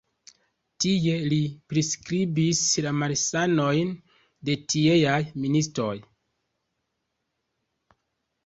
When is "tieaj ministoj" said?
4.75-5.95